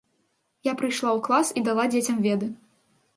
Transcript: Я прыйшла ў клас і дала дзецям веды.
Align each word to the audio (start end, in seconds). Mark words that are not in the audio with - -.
Я 0.67 0.71
прыйшла 0.79 1.09
ў 1.17 1.19
клас 1.27 1.47
і 1.61 1.63
дала 1.67 1.85
дзецям 1.93 2.17
веды. 2.27 2.47